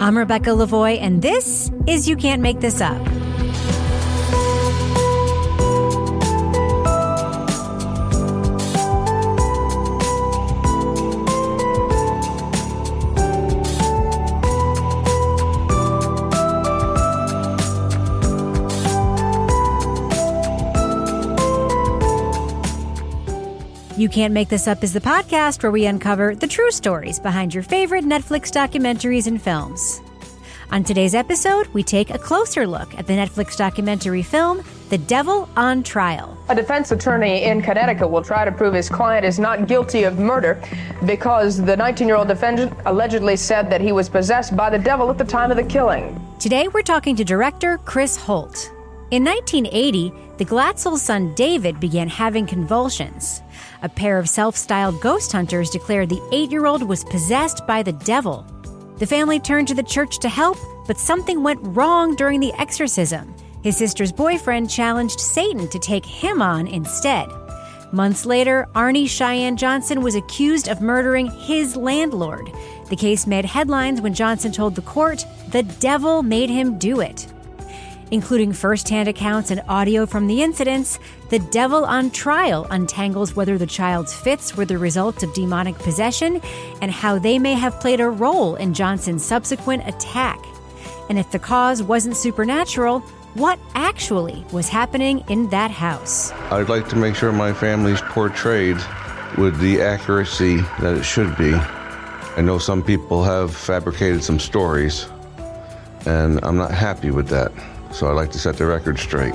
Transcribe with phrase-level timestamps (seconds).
[0.00, 3.04] I'm Rebecca Lavoie, and this is You Can't Make This Up.
[23.98, 27.52] You Can't Make This Up is the podcast where we uncover the true stories behind
[27.52, 30.00] your favorite Netflix documentaries and films.
[30.70, 35.48] On today's episode, we take a closer look at the Netflix documentary film, The Devil
[35.56, 36.38] on Trial.
[36.48, 40.20] A defense attorney in Connecticut will try to prove his client is not guilty of
[40.20, 40.62] murder
[41.04, 45.10] because the 19 year old defendant allegedly said that he was possessed by the devil
[45.10, 46.24] at the time of the killing.
[46.38, 48.70] Today, we're talking to director Chris Holt.
[49.10, 53.42] In 1980, the Glatzel's son David began having convulsions.
[53.80, 57.82] A pair of self styled ghost hunters declared the eight year old was possessed by
[57.82, 58.44] the devil.
[58.98, 63.32] The family turned to the church to help, but something went wrong during the exorcism.
[63.62, 67.28] His sister's boyfriend challenged Satan to take him on instead.
[67.92, 72.50] Months later, Arne Cheyenne Johnson was accused of murdering his landlord.
[72.90, 77.26] The case made headlines when Johnson told the court the devil made him do it
[78.10, 80.98] including firsthand accounts and audio from the incidents,
[81.30, 86.40] The Devil on Trial untangles whether the child's fits were the result of demonic possession
[86.80, 90.38] and how they may have played a role in Johnson's subsequent attack.
[91.08, 93.00] And if the cause wasn't supernatural,
[93.34, 96.32] what actually was happening in that house?
[96.50, 98.78] I'd like to make sure my family's portrayed
[99.36, 101.54] with the accuracy that it should be.
[101.54, 105.06] I know some people have fabricated some stories,
[106.06, 107.52] and I'm not happy with that.
[107.92, 109.34] So I like to set the record straight.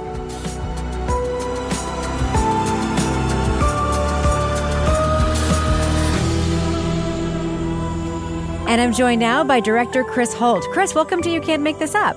[8.74, 10.64] And I'm joined now by director Chris Holt.
[10.72, 12.16] Chris, welcome to You Can't Make This Up.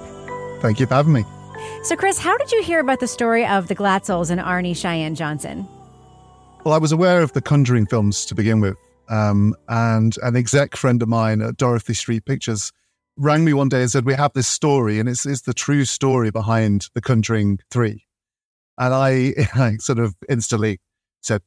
[0.62, 1.25] Thank you for having me.
[1.83, 5.15] So, Chris, how did you hear about the story of the Glatzels and Arne Cheyenne
[5.15, 5.69] Johnson?
[6.65, 8.77] Well, I was aware of the Conjuring films to begin with.
[9.09, 12.72] Um, and an exec friend of mine at Dorothy Street Pictures
[13.16, 15.84] rang me one day and said, We have this story, and it's, it's the true
[15.84, 18.04] story behind The Conjuring 3.
[18.78, 20.81] And I, I sort of instantly
[21.22, 21.43] said,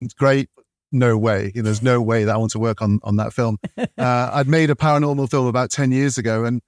[0.00, 0.48] It's great.
[0.92, 1.50] No way.
[1.54, 3.58] You know, there's no way that I want to work on, on that film.
[3.96, 6.60] Uh, I'd made a paranormal film about 10 years ago, and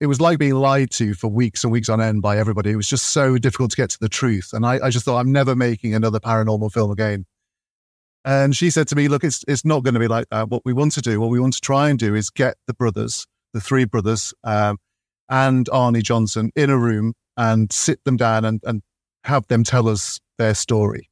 [0.00, 2.70] it was like being lied to for weeks and weeks on end by everybody.
[2.70, 4.50] It was just so difficult to get to the truth.
[4.52, 7.24] And I, I just thought, I'm never making another paranormal film again.
[8.24, 10.48] And she said to me, Look, it's, it's not going to be like that.
[10.48, 12.74] What we want to do, what we want to try and do is get the
[12.74, 14.78] brothers the three brothers um,
[15.28, 18.82] and Arnie Johnson in a room and sit them down and, and
[19.24, 21.08] have them tell us their story.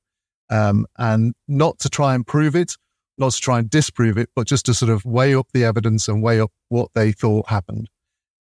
[0.50, 2.74] Um, and not to try and prove it,
[3.18, 6.08] not to try and disprove it, but just to sort of weigh up the evidence
[6.08, 7.88] and weigh up what they thought happened.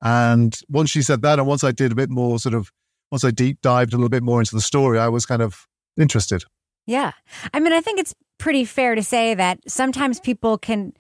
[0.02, 2.70] And once she said that, and once I did a bit more sort of,
[3.10, 5.66] once I deep dived a little bit more into the story, I was kind of
[5.98, 6.44] interested.
[6.86, 7.12] Yeah.
[7.52, 10.94] I mean, I think it's pretty fair to say that sometimes people can,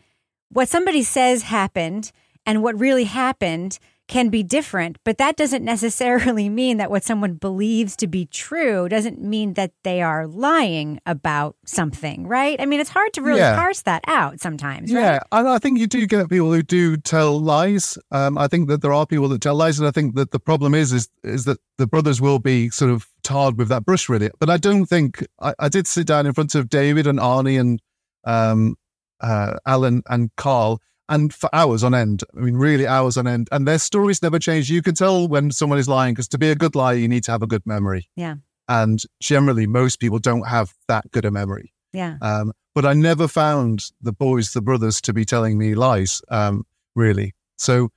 [0.50, 2.10] what somebody says happened
[2.48, 3.78] and what really happened
[4.08, 8.88] can be different, but that doesn't necessarily mean that what someone believes to be true
[8.88, 12.58] doesn't mean that they are lying about something, right?
[12.58, 13.54] I mean, it's hard to really yeah.
[13.54, 15.00] parse that out sometimes, right?
[15.00, 17.98] Yeah, I, I think you do get people who do tell lies.
[18.10, 20.40] Um, I think that there are people that tell lies, and I think that the
[20.40, 24.08] problem is is is that the brothers will be sort of tarred with that brush,
[24.08, 24.30] really.
[24.40, 27.60] But I don't think I, I did sit down in front of David and Arnie
[27.60, 27.82] and
[28.24, 28.76] um,
[29.20, 32.22] uh, Alan and Carl and for hours on end.
[32.36, 33.48] I mean, really hours on end.
[33.50, 34.70] And their stories never change.
[34.70, 37.24] You can tell when someone is lying because to be a good liar, you need
[37.24, 38.08] to have a good memory.
[38.16, 38.36] Yeah.
[38.68, 41.72] And generally, most people don't have that good a memory.
[41.92, 42.16] Yeah.
[42.20, 46.20] Um, but I never found the boys, the brothers, to be telling me lies.
[46.28, 46.64] Um,
[46.94, 47.34] really.
[47.56, 47.88] So,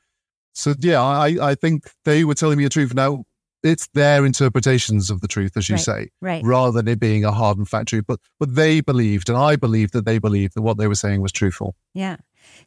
[0.54, 2.94] so yeah, I, I think they were telling me the truth.
[2.94, 3.26] Now,
[3.64, 6.44] it's their interpretations of the truth, as you right, say, right.
[6.44, 8.06] rather than it being a hard and fact truth.
[8.08, 11.22] But but they believed, and I believed that they believed that what they were saying
[11.22, 11.76] was truthful.
[11.94, 12.18] Yeah.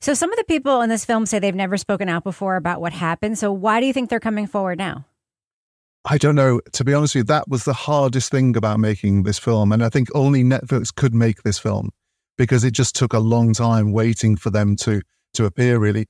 [0.00, 2.80] So some of the people in this film say they've never spoken out before about
[2.80, 3.38] what happened.
[3.38, 5.06] So why do you think they're coming forward now?
[6.04, 6.60] I don't know.
[6.72, 9.72] To be honest with you, that was the hardest thing about making this film.
[9.72, 11.90] And I think only Netflix could make this film
[12.36, 15.00] because it just took a long time waiting for them to
[15.34, 16.06] to appear really.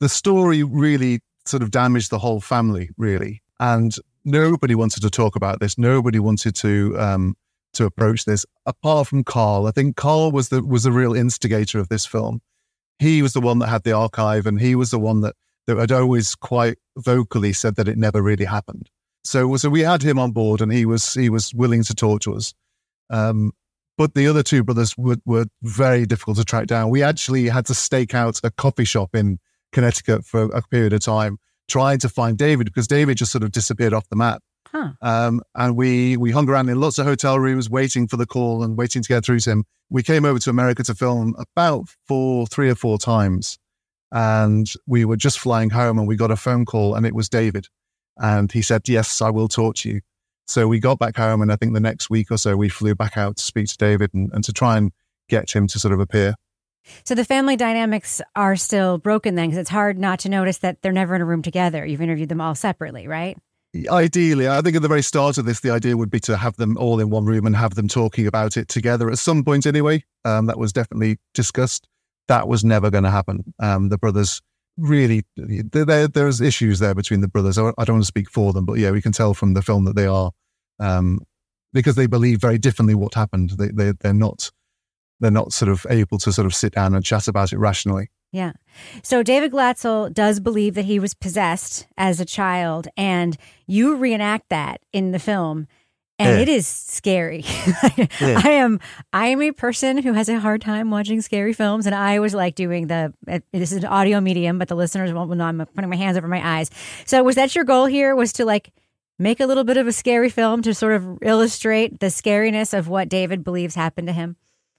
[0.00, 3.42] The story really sort of damaged the whole family, really.
[3.58, 3.94] And
[4.24, 5.76] nobody wanted to talk about this.
[5.76, 7.36] Nobody wanted to um,
[7.72, 9.66] to approach this, apart from Carl.
[9.66, 12.40] I think Carl was the was the real instigator of this film
[12.98, 15.34] he was the one that had the archive and he was the one that,
[15.66, 18.90] that had always quite vocally said that it never really happened.
[19.24, 22.22] So, so we had him on board and he was, he was willing to talk
[22.22, 22.54] to us.
[23.10, 23.52] Um,
[23.96, 26.90] but the other two brothers were, were very difficult to track down.
[26.90, 29.38] We actually had to stake out a coffee shop in,
[29.72, 33.52] Connecticut for a period of time, trying to find David because David just sort of
[33.52, 34.42] disappeared off the map.
[34.72, 34.90] Huh.
[35.00, 38.62] Um, and we we hung around in lots of hotel rooms, waiting for the call
[38.62, 39.64] and waiting to get through to him.
[39.90, 43.58] We came over to America to film about four, three or four times,
[44.12, 47.28] and we were just flying home, and we got a phone call, and it was
[47.28, 47.68] David,
[48.18, 50.00] and he said, "Yes, I will talk to you."
[50.46, 52.94] So we got back home, and I think the next week or so, we flew
[52.94, 54.92] back out to speak to David and, and to try and
[55.28, 56.34] get him to sort of appear.
[57.04, 60.80] So the family dynamics are still broken then, because it's hard not to notice that
[60.80, 61.84] they're never in a room together.
[61.84, 63.36] You've interviewed them all separately, right?
[63.90, 66.56] Ideally, I think at the very start of this, the idea would be to have
[66.56, 69.66] them all in one room and have them talking about it together at some point
[69.66, 70.04] anyway.
[70.24, 71.86] Um, that was definitely discussed.
[72.28, 73.52] That was never going to happen.
[73.58, 74.40] Um, the brothers
[74.78, 77.58] really, there, there's issues there between the brothers.
[77.58, 79.84] I don't want to speak for them, but yeah, we can tell from the film
[79.84, 80.30] that they are,
[80.80, 81.20] um,
[81.74, 83.50] because they believe very differently what happened.
[83.50, 84.50] They, they, they're not,
[85.20, 88.10] they're not sort of able to sort of sit down and chat about it rationally.
[88.32, 88.52] Yeah.
[89.02, 93.36] So David Glatzel does believe that he was possessed as a child, and
[93.66, 95.66] you reenact that in the film.
[96.20, 96.42] And Yeah.
[96.42, 97.44] it is scary.
[98.20, 98.40] Yeah.
[98.44, 98.80] I am
[99.12, 102.34] I am a person who has a hard time watching scary films, and I was
[102.34, 103.14] like doing the
[103.52, 106.26] this is an audio medium, but the listeners won't know I'm putting my hands over
[106.28, 106.70] my eyes.
[107.06, 108.14] So was that your goal here?
[108.16, 108.72] Was to like
[109.20, 112.88] make a little bit of a scary film to sort of illustrate the scariness of
[112.88, 114.36] what David believes happened to him?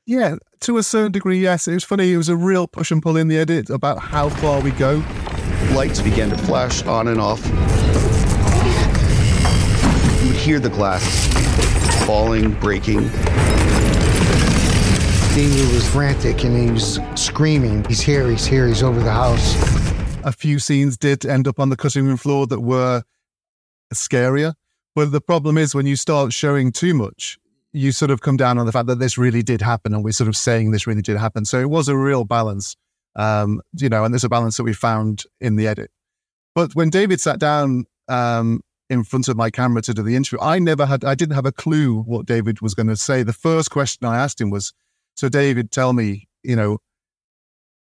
[0.09, 1.67] Yeah, to a certain degree, yes.
[1.67, 2.11] It was funny.
[2.11, 5.03] It was a real push and pull in the edit about how far we go.
[5.75, 7.45] Lights began to flash on and off.
[10.19, 11.05] You would hear the glass
[12.07, 13.01] falling, breaking.
[15.35, 17.85] David was frantic and he was screaming.
[17.85, 19.53] He's here, he's here, he's over the house.
[20.23, 23.03] a few scenes did end up on the cutting room floor that were
[23.93, 24.55] scarier.
[24.95, 27.37] But the problem is when you start showing too much,
[27.73, 30.11] you sort of come down on the fact that this really did happen and we're
[30.11, 31.45] sort of saying this really did happen.
[31.45, 32.75] So it was a real balance,
[33.15, 35.91] um, you know, and there's a balance that we found in the edit.
[36.55, 40.39] But when David sat down um, in front of my camera to do the interview,
[40.41, 43.21] I never had, I didn't have a clue what David was going to say.
[43.21, 44.73] The first question I asked him was,
[45.15, 46.79] So, David, tell me, you know,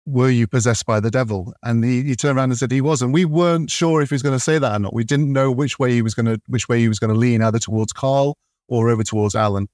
[0.07, 1.53] were you possessed by the devil?
[1.63, 3.03] And he, he turned around and said he was.
[3.03, 4.95] And we weren't sure if he was going to say that or not.
[4.95, 7.19] We didn't know which way he was going to, which way he was going to
[7.19, 8.37] lean, either towards Carl
[8.69, 9.69] or over towards Alan.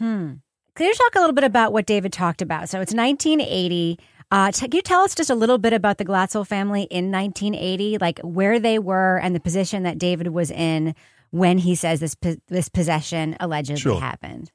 [0.00, 0.34] Hmm.
[0.74, 2.68] Can you talk a little bit about what David talked about?
[2.68, 3.98] So it's 1980.
[4.30, 7.10] Uh, t- can you tell us just a little bit about the Glatzel family in
[7.12, 10.94] 1980, like where they were and the position that David was in
[11.30, 14.00] when he says this po- this possession allegedly Sure.
[14.00, 14.50] happened?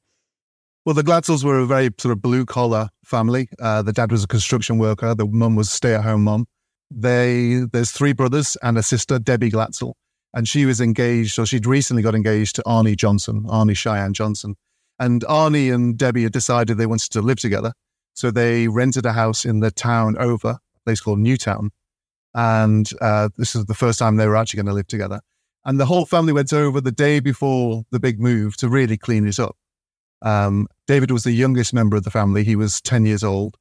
[0.86, 3.50] Well, the Glatzels were a very sort of blue collar family.
[3.60, 5.14] Uh, the dad was a construction worker.
[5.14, 6.48] The mum was stay at home mum.
[6.90, 9.94] They there's three brothers and a sister, Debbie Glatzel,
[10.34, 14.56] and she was engaged, or she'd recently got engaged to Arnie Johnson, Arne Cheyenne Johnson.
[15.00, 17.74] And Arnie and Debbie had decided they wanted to live together,
[18.14, 21.72] so they rented a house in the town over, a place called Newtown,
[22.38, 25.22] and uh, this is the first time they were actually going to live together.
[25.66, 29.28] And the whole family went over the day before the big move to really clean
[29.28, 29.58] it up.
[30.22, 32.44] Um, David was the youngest member of the family.
[32.44, 33.58] He was 10 years old.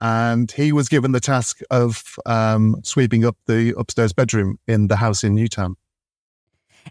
[0.00, 4.96] And he was given the task of um, sweeping up the upstairs bedroom in the
[4.96, 5.76] house in Newtown.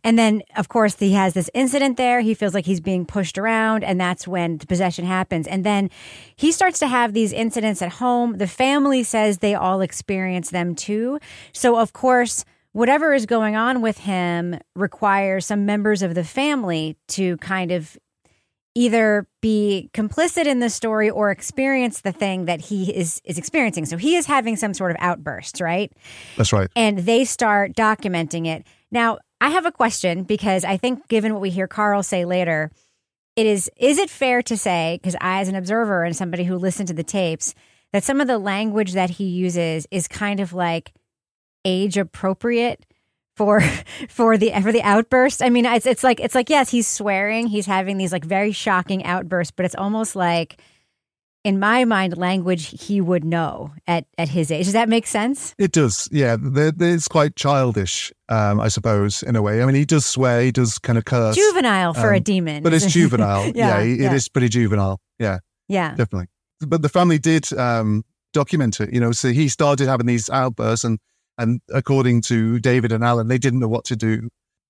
[0.03, 2.21] And then, of course, he has this incident there.
[2.21, 5.47] He feels like he's being pushed around, and that's when the possession happens.
[5.47, 5.89] And then
[6.35, 8.37] he starts to have these incidents at home.
[8.37, 11.19] The family says they all experience them too.
[11.53, 16.97] So, of course, whatever is going on with him requires some members of the family
[17.09, 17.97] to kind of
[18.73, 23.85] either be complicit in the story or experience the thing that he is is experiencing.
[23.85, 25.91] So he is having some sort of outburst, right?
[26.37, 26.69] That's right.
[26.75, 28.65] and they start documenting it.
[28.89, 32.71] Now, I have a question because I think given what we hear Carl say later,
[33.35, 36.55] it is is it fair to say because I as an observer and somebody who
[36.57, 37.55] listened to the tapes
[37.91, 40.93] that some of the language that he uses is kind of like
[41.65, 42.85] age appropriate
[43.35, 43.61] for
[44.09, 45.41] for the for the outburst.
[45.41, 48.51] I mean, it's it's like it's like yes, he's swearing, he's having these like very
[48.51, 50.61] shocking outbursts, but it's almost like
[51.43, 54.65] in my mind language he would know at at his age.
[54.65, 55.55] Does that make sense?
[55.57, 56.07] It does.
[56.11, 56.37] Yeah.
[56.39, 59.61] It's quite childish, um, I suppose, in a way.
[59.61, 61.35] I mean, he does swear, he does kind of curse.
[61.35, 62.63] juvenile for a Um, demon.
[62.63, 63.45] But it's juvenile.
[63.55, 64.13] yeah, yeah, it yeah.
[64.13, 64.99] is pretty juvenile.
[65.19, 65.95] Yeah, Yeah.
[65.95, 66.27] definitely.
[66.65, 70.85] But the family did um, document it, you know, so he started having these outbursts
[70.85, 70.99] and,
[71.39, 74.29] and according to David and Alan, they didn't know what to do.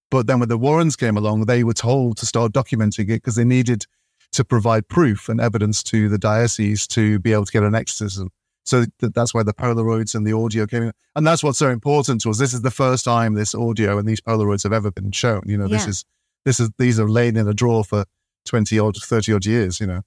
[0.09, 3.35] But then when the Warrens came along, they were told to start documenting it because
[3.35, 3.85] they needed
[4.33, 8.29] to provide proof and evidence to the diocese to be able to get an exorcism.
[8.65, 10.91] So th- that's why the Polaroids and the audio came in.
[11.15, 12.38] And that's what's so important to us.
[12.38, 15.41] This is the first time this audio and these Polaroids have ever been shown.
[15.45, 16.05] You know, this is,
[16.45, 18.05] this is, these are laid in a drawer for
[18.45, 20.01] 20 odd, 30 odd years, you know.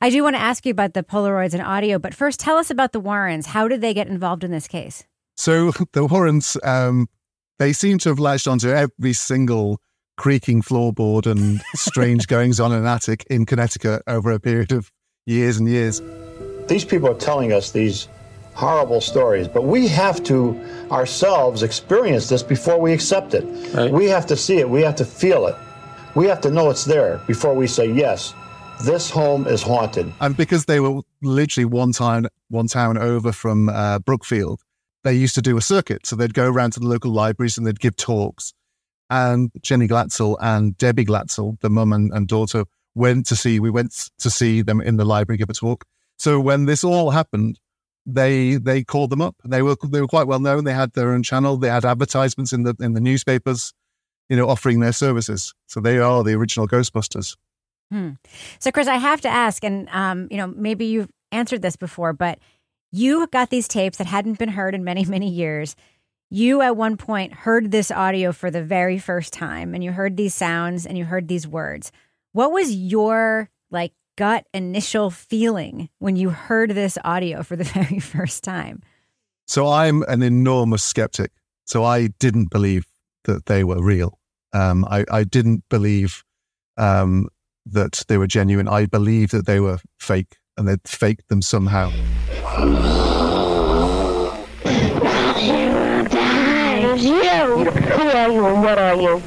[0.00, 2.70] I do want to ask you about the Polaroids and audio, but first tell us
[2.70, 3.46] about the Warrens.
[3.46, 5.04] How did they get involved in this case?
[5.36, 7.08] So the Warrens, um,
[7.58, 9.80] they seem to have latched onto every single
[10.18, 14.92] creaking floorboard and strange goings on in an attic in Connecticut over a period of
[15.24, 16.02] years and years.
[16.66, 18.08] These people are telling us these
[18.52, 20.60] horrible stories, but we have to
[20.90, 23.44] ourselves experience this before we accept it.
[23.72, 23.90] Right.
[23.90, 25.54] We have to see it, we have to feel it.
[26.14, 28.34] We have to know it's there before we say, yes,
[28.82, 30.12] this home is haunted.
[30.20, 34.62] And because they were literally one town, one town over from uh, Brookfield,
[35.04, 36.06] they used to do a circuit.
[36.06, 38.52] So they'd go around to the local libraries and they'd give talks.
[39.10, 43.70] And Jenny Glatzel and Debbie Glatzel, the mum and, and daughter, went to see, we
[43.70, 45.84] went to see them in the library give a talk.
[46.18, 47.58] So when this all happened,
[48.04, 49.36] they they called them up.
[49.44, 50.64] They were they were quite well known.
[50.64, 51.58] They had their own channel.
[51.58, 53.72] They had advertisements in the in the newspapers,
[54.28, 55.54] you know, offering their services.
[55.66, 57.36] So they are the original Ghostbusters.
[57.90, 58.12] Hmm.
[58.58, 62.12] So, Chris, I have to ask, and um, you know, maybe you've answered this before,
[62.12, 62.38] but
[62.90, 65.76] you got these tapes that hadn't been heard in many, many years.
[66.30, 70.16] You at one point heard this audio for the very first time, and you heard
[70.16, 71.90] these sounds and you heard these words.
[72.32, 77.98] What was your like gut initial feeling when you heard this audio for the very
[77.98, 78.82] first time?
[79.46, 81.30] So I'm an enormous skeptic.
[81.64, 82.86] So I didn't believe
[83.24, 84.18] that they were real.
[84.52, 86.24] Um, I, I didn't believe
[86.76, 87.28] um,
[87.64, 88.68] that they were genuine.
[88.68, 91.90] I believed that they were fake and they'd faked them somehow.
[96.98, 97.64] You.
[97.64, 99.22] Who are you what are you?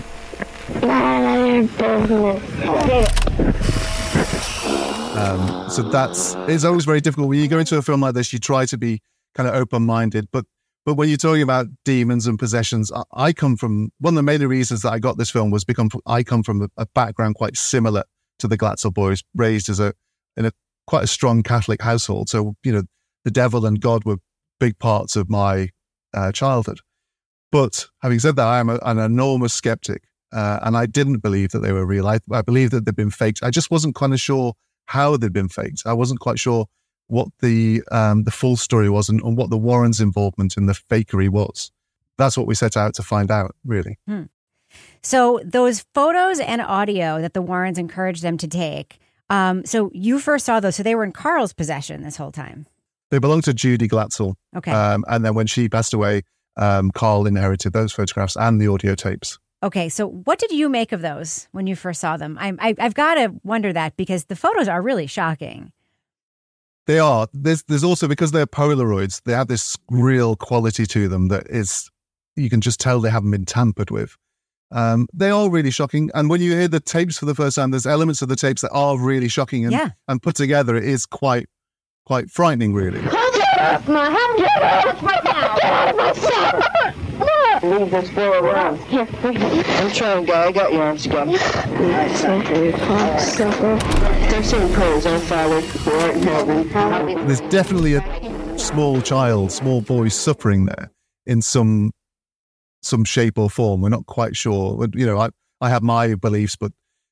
[5.17, 8.33] Um, so that's it's always very difficult when you go into a film like this.
[8.33, 9.01] You try to be
[9.35, 10.45] kind of open minded, but
[10.85, 14.23] but when you're talking about demons and possessions, I, I, come from one of the
[14.23, 17.35] main reasons that I got this film was because I come from a, a background
[17.35, 18.03] quite similar
[18.39, 19.93] to the Glatzel boys, raised as a
[20.35, 20.51] in a
[20.87, 22.27] quite a strong Catholic household.
[22.27, 22.83] So you know,
[23.23, 24.17] the devil and God were
[24.59, 25.69] big parts of my
[26.13, 26.79] uh, childhood.
[27.51, 31.51] But having said that, I am a, an enormous skeptic, uh, and I didn't believe
[31.51, 32.07] that they were real.
[32.07, 33.43] I, I believe that they'd been faked.
[33.43, 34.53] I just wasn't kind of sure
[34.85, 35.83] how they'd been faked.
[35.85, 36.65] I wasn't quite sure
[37.07, 40.73] what the um, the full story was and, and, what the Warrens' involvement in the
[40.73, 41.71] fakery was.
[42.17, 43.99] That's what we set out to find out, really.
[44.07, 44.23] Hmm.
[45.03, 48.99] So those photos and audio that the Warrens encouraged them to take.
[49.29, 50.77] Um, so you first saw those.
[50.77, 52.65] So they were in Carl's possession this whole time.
[53.09, 54.35] They belonged to Judy Glatzel.
[54.55, 54.71] Okay.
[54.71, 56.23] Um, and then when she passed away,
[56.57, 59.39] um, Carl inherited those photographs and the audio tapes.
[59.63, 62.37] Okay, so what did you make of those when you first saw them?
[62.39, 65.71] I, I, I've got to wonder that because the photos are really shocking.
[66.87, 67.27] They are.
[67.31, 71.91] There's there's also because they're Polaroids, they have this real quality to them that is
[72.35, 74.17] you can just tell they haven't been tampered with.
[74.71, 77.71] Um, they are really shocking, and when you hear the tapes for the first time,
[77.71, 79.89] there's elements of the tapes that are really shocking, and yeah.
[80.07, 81.47] and put together, it is quite
[82.05, 83.01] quite frightening, really.
[83.61, 86.95] Get out of my sight!
[87.63, 88.79] Leave this boy around.
[88.85, 89.63] Here, bring him.
[89.65, 90.45] I'm trying, guy.
[90.47, 91.27] I got your arms again.
[91.27, 92.09] They're
[94.43, 96.23] saying prayers, our Father, who art in
[96.69, 97.27] heaven.
[97.27, 100.89] There's definitely a small child, small boy suffering there
[101.27, 101.91] in some
[102.81, 103.81] some shape or form.
[103.81, 104.87] We're not quite sure.
[104.95, 106.71] You know, I, I have my beliefs, but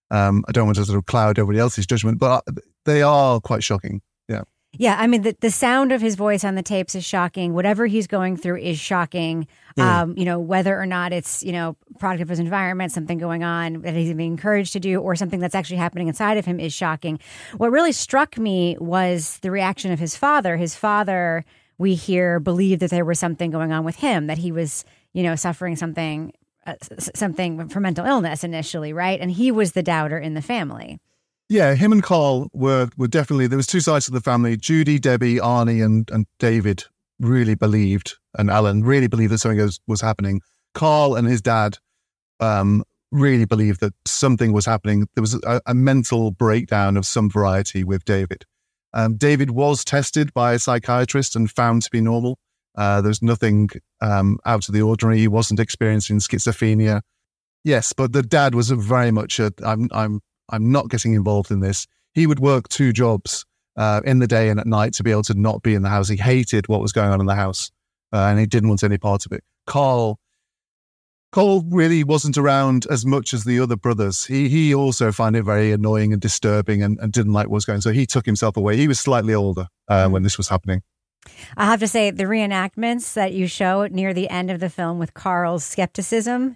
[0.10, 2.18] um, I don't want to sort of cloud everybody else's judgment.
[2.18, 2.44] But
[2.86, 4.02] they are quite shocking.
[4.74, 4.96] Yeah.
[5.00, 7.54] I mean the the sound of his voice on the tapes is shocking.
[7.54, 9.48] Whatever he's going through is shocking.
[9.78, 13.44] Um, you know, whether or not it's you know product of his environment, something going
[13.44, 16.60] on that he's being encouraged to do, or something that's actually happening inside of him
[16.60, 17.20] is shocking.
[17.58, 20.58] What really struck me was the reaction of his father.
[20.58, 21.46] His father,
[21.78, 24.84] we hear, believed that there was something going on with him, that he was
[25.14, 26.34] you know suffering something
[26.68, 26.76] uh,
[27.16, 29.20] something for mental illness initially, right?
[29.20, 31.00] And he was the doubter in the family.
[31.50, 34.56] Yeah, him and Carl were were definitely there was two sides to the family.
[34.56, 36.84] Judy, Debbie, Arnie, and and David
[37.20, 40.42] really believed, and Alan really believed that something was, was happening.
[40.76, 41.80] Carl and his dad
[42.40, 45.08] um, really believed that something was happening.
[45.16, 48.46] There was a, a mental breakdown of some variety with David.
[48.94, 52.38] Um, David was tested by a psychiatrist and found to be normal.
[52.76, 53.70] Uh, there's nothing
[54.02, 55.20] um, out of the ordinary.
[55.20, 57.02] He wasn't experiencing schizophrenia.
[57.64, 59.52] Yes, but the dad was very much a.
[59.66, 61.88] I'm I'm I'm not getting involved in this.
[62.14, 63.46] He would work two jobs
[63.78, 65.90] uh, in the day and at night to be able to not be in the
[65.90, 66.10] house.
[66.10, 67.72] He hated what was going on in the house
[68.12, 69.44] uh, and he didn't want any part of it.
[69.66, 70.20] Carl,
[71.32, 74.26] Carl really wasn't around as much as the other brothers.
[74.26, 77.66] He he also found it very annoying and disturbing and, and didn't like what was
[77.66, 77.82] going on.
[77.82, 78.78] So he took himself away.
[78.78, 80.82] He was slightly older uh, when this was happening.
[81.58, 85.00] I have to say, the reenactments that you show near the end of the film
[85.00, 86.56] with Carl's skepticism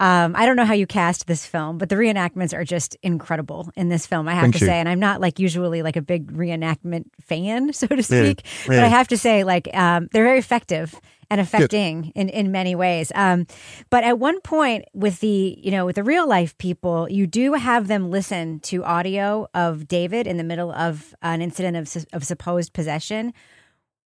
[0.00, 3.70] um, I don't know how you cast this film, but the reenactments are just incredible
[3.76, 4.28] in this film.
[4.28, 4.66] I have Thank to you.
[4.66, 8.66] say, and I'm not like usually like a big reenactment fan, so to speak, Yeah,
[8.66, 8.84] but yeah.
[8.84, 10.94] I have to say, like um, they're very effective.
[11.30, 13.10] and affecting in, in many ways.
[13.14, 13.46] Um,
[13.88, 17.54] but at one point with the, you know, with the real life people, you do
[17.54, 22.22] have them listen to audio of David in the middle of an incident of, of
[22.24, 23.32] supposed possession.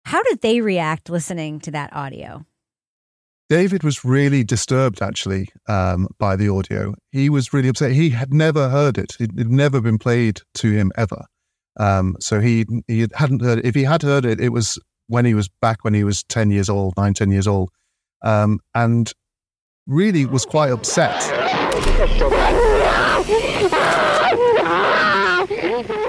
[0.04, 2.46] How did they react listening to that audio?
[3.54, 6.96] David was really disturbed actually um, by the audio.
[7.12, 7.92] He was really upset.
[7.92, 9.16] He had never heard it.
[9.20, 11.26] It had never been played to him ever.
[11.80, 13.66] Um, so he he hadn't heard it.
[13.66, 16.50] If he had heard it, it was when he was back when he was 10
[16.50, 17.70] years old, nine, 10 years old,
[18.24, 19.12] um, and
[19.86, 21.22] really was quite upset.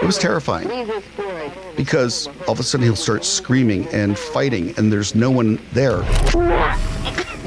[0.03, 0.91] It was terrifying
[1.77, 6.03] because all of a sudden he'll start screaming and fighting, and there's no one there.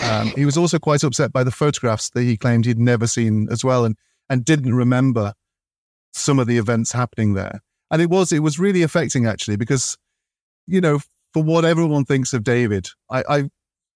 [0.07, 3.47] Um, he was also quite upset by the photographs that he claimed he'd never seen
[3.51, 3.95] as well, and
[4.29, 5.33] and didn't remember
[6.13, 7.61] some of the events happening there.
[7.91, 9.97] And it was it was really affecting actually because,
[10.65, 10.99] you know,
[11.33, 13.49] for what everyone thinks of David, I, I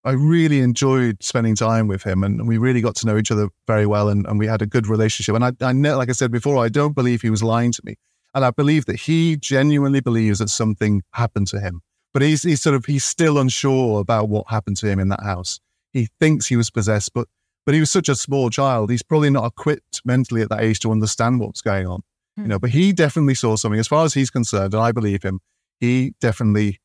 [0.03, 3.49] I really enjoyed spending time with him and we really got to know each other
[3.67, 5.35] very well and, and we had a good relationship.
[5.35, 7.81] And I, I know, like I said before, I don't believe he was lying to
[7.85, 7.95] me.
[8.33, 11.81] And I believe that he genuinely believes that something happened to him.
[12.13, 15.21] But he's, he's sort of, he's still unsure about what happened to him in that
[15.21, 15.59] house.
[15.93, 17.27] He thinks he was possessed, but,
[17.65, 18.89] but he was such a small child.
[18.89, 22.01] He's probably not equipped mentally at that age to understand what's going on.
[22.37, 23.79] You know, but he definitely saw something.
[23.79, 25.41] As far as he's concerned, and I believe him,
[25.79, 26.79] he definitely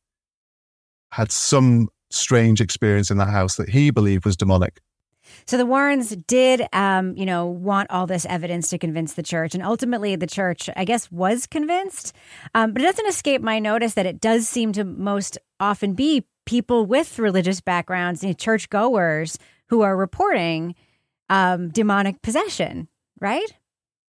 [1.13, 4.81] had some strange experience in that house that he believed was demonic.
[5.47, 9.55] So the Warrens did, um, you know, want all this evidence to convince the church,
[9.55, 12.13] and ultimately the church, I guess, was convinced.
[12.55, 16.25] Um, but it doesn't escape my notice that it does seem to most often be
[16.47, 19.39] people with religious backgrounds, you know, church goers,
[19.69, 20.75] who are reporting
[21.29, 22.89] um, demonic possession,
[23.21, 23.53] right?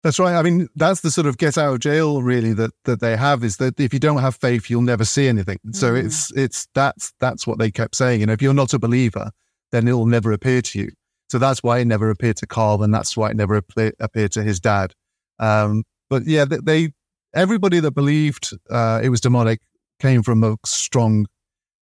[0.03, 0.35] That's right.
[0.35, 3.43] I mean, that's the sort of get out of jail really that that they have
[3.43, 5.57] is that if you don't have faith, you'll never see anything.
[5.71, 6.05] So Mm.
[6.05, 8.19] it's it's that's that's what they kept saying.
[8.19, 9.31] You know, if you're not a believer,
[9.71, 10.91] then it will never appear to you.
[11.31, 14.31] So that's why it never appeared to Carl, and that's why it never appear, appeared
[14.33, 14.93] to his dad.
[15.39, 16.89] Um, but yeah, they, they
[17.33, 19.59] everybody that believed uh, it was demonic
[19.99, 21.25] came from a strong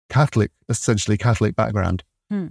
[0.10, 2.04] Catholic, essentially Catholic background.
[2.30, 2.48] Hmm.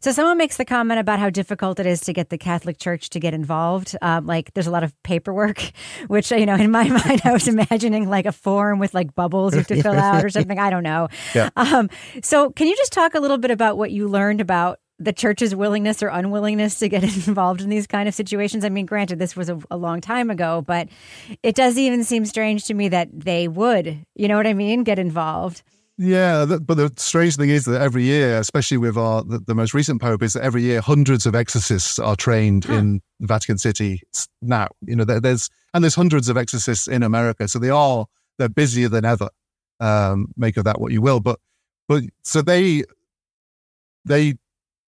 [0.00, 3.10] So someone makes the comment about how difficult it is to get the Catholic Church
[3.10, 3.96] to get involved.
[4.02, 5.60] Um, like there's a lot of paperwork,
[6.08, 9.54] which you know, in my mind, I was imagining like a form with like bubbles
[9.54, 10.58] you have to fill out or something.
[10.58, 11.08] I don't know.
[11.34, 11.50] Yeah.
[11.56, 11.88] Um,
[12.22, 15.54] so can you just talk a little bit about what you learned about the church's
[15.54, 18.64] willingness or unwillingness to get involved in these kind of situations?
[18.64, 20.88] I mean, granted, this was a, a long time ago, but
[21.42, 24.84] it does even seem strange to me that they would, you know what I mean,
[24.84, 25.62] get involved.
[25.98, 29.72] Yeah, but the strange thing is that every year, especially with our the, the most
[29.72, 34.02] recent pope, is that every year hundreds of exorcists are trained in Vatican City
[34.42, 34.68] now.
[34.82, 38.04] You know, there, there's and there's hundreds of exorcists in America, so they are
[38.38, 39.30] they're busier than ever.
[39.80, 41.38] Um, make of that what you will, but
[41.88, 42.84] but so they
[44.04, 44.34] they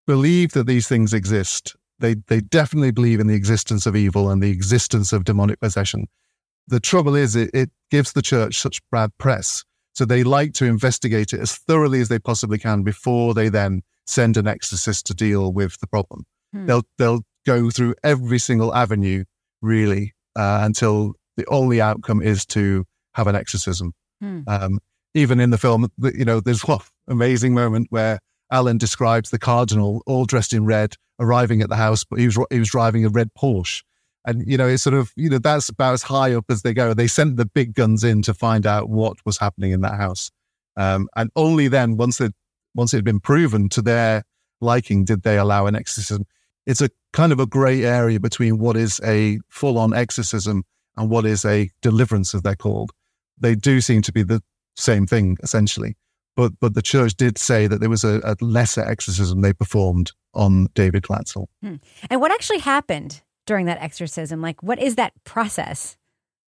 [0.07, 1.75] believe that these things exist.
[2.01, 6.07] They they definitely believe in the existence of evil and the existence of demonic possession.
[6.67, 9.65] The trouble is, it, it gives the church such bad press.
[9.99, 13.83] So they like to investigate it as thoroughly as they possibly can before they then
[14.07, 16.25] send an exorcist to deal with the problem.
[16.53, 16.67] Hmm.
[16.67, 19.25] They'll they'll go through every single avenue
[19.61, 22.85] really uh, until the only outcome is to
[23.15, 23.93] have an exorcism.
[24.21, 24.43] Hmm.
[24.47, 24.79] Um,
[25.15, 28.21] even in the film, you know, there's one amazing moment where
[28.53, 32.39] Alan describes the cardinal all dressed in red arriving at the house, but he was
[32.53, 33.83] he was driving a red Porsche.
[34.29, 36.75] And you know, it's sort of you know that's about as high up as they
[36.75, 36.93] go.
[36.93, 40.31] They sent the big guns in to find out what was happening in that house,
[40.77, 42.35] um, and only then, once it
[42.75, 44.25] once it had been proven to their
[44.61, 46.27] liking, did they allow an exorcism.
[46.67, 50.65] It's a kind of a grey area between what is a full on exorcism
[50.99, 52.91] and what is a deliverance, as they're called.
[53.39, 54.43] They do seem to be the
[54.77, 55.97] same thing essentially,
[56.37, 60.13] but but the church did say that there was a, a lesser exorcism they performed
[60.35, 61.47] on David Glatzel.
[61.63, 61.77] Hmm.
[62.11, 64.41] And what actually happened during that exorcism?
[64.41, 65.97] Like, what is that process?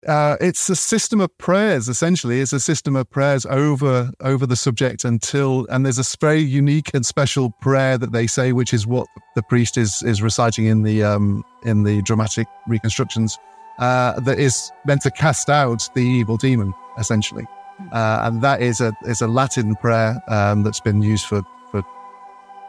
[0.06, 4.54] uh, it's a system of prayers essentially it's a system of prayers over over the
[4.54, 8.86] subject until and there's a very unique and special prayer that they say which is
[8.86, 13.38] what the priest is is reciting in the um in the dramatic reconstructions
[13.80, 17.46] uh, that is meant to cast out the evil demon essentially
[17.92, 21.82] uh, and that is a is a latin prayer um, that's been used for for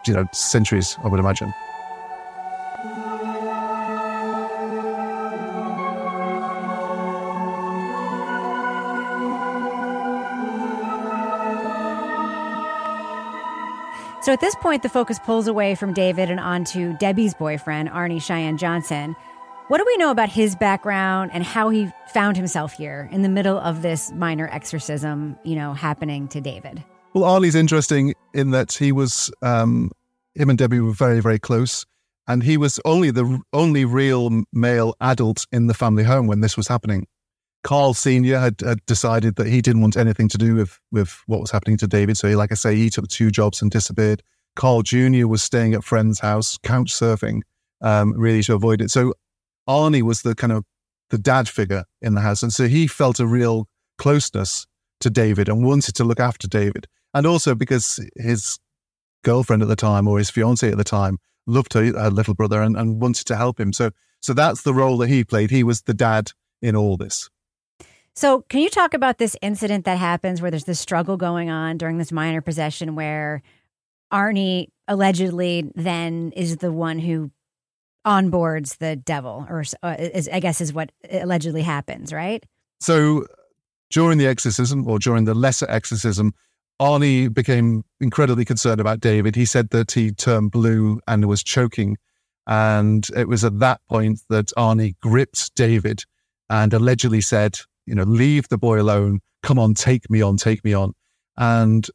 [0.07, 1.53] you know centuries i would imagine
[14.29, 18.19] So at this point, the focus pulls away from David and onto Debbie's boyfriend, Arne
[18.19, 19.15] Cheyenne Johnson.
[19.69, 23.27] What do we know about his background and how he found himself here in the
[23.27, 26.83] middle of this minor exorcism, you know, happening to David?
[27.15, 29.89] Well, Arnie's interesting in that he was, um,
[30.35, 31.87] him and Debbie were very, very close.
[32.27, 36.55] And he was only the only real male adult in the family home when this
[36.55, 37.07] was happening.
[37.63, 38.39] Carl Sr.
[38.39, 41.77] Had, had decided that he didn't want anything to do with, with what was happening
[41.77, 42.17] to David.
[42.17, 44.23] So, he, like I say, he took two jobs and disappeared.
[44.55, 45.27] Carl Jr.
[45.27, 47.41] was staying at friend's house, couch surfing,
[47.81, 48.91] um, really to avoid it.
[48.91, 49.13] So,
[49.67, 50.65] Arnie was the kind of
[51.09, 52.43] the dad figure in the house.
[52.43, 53.67] And so he felt a real
[53.97, 54.65] closeness
[55.01, 56.87] to David and wanted to look after David.
[57.13, 58.59] And also because his
[59.23, 61.17] girlfriend at the time or his fiance at the time
[61.47, 63.73] loved her, her little brother and, and wanted to help him.
[63.73, 63.91] So,
[64.21, 65.51] so that's the role that he played.
[65.51, 67.29] He was the dad in all this.
[68.19, 71.77] So, can you talk about this incident that happens where there's this struggle going on
[71.77, 73.41] during this minor possession where
[74.11, 77.31] Arnie allegedly then is the one who
[78.05, 82.43] onboards the devil, or uh, is, I guess is what allegedly happens, right?
[82.81, 83.25] So,
[83.89, 86.33] during the exorcism or during the lesser exorcism,
[86.81, 89.37] Arnie became incredibly concerned about David.
[89.37, 91.95] He said that he turned blue and was choking.
[92.47, 96.03] And it was at that point that Arnie gripped David
[96.49, 99.19] and allegedly said, you know, leave the boy alone.
[99.43, 100.93] Come on, take me on, take me on.
[101.37, 101.87] And